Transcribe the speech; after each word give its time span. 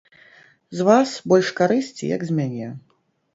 З 0.77 0.85
вас 0.87 1.09
больш 1.33 1.51
карысці, 1.61 2.09
як 2.15 2.25
з 2.31 2.39
мяне. 2.41 2.73